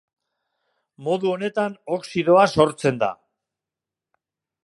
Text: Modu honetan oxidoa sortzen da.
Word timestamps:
Modu 1.07 1.33
honetan 1.33 1.75
oxidoa 1.97 2.47
sortzen 2.55 2.99
da. 3.05 3.11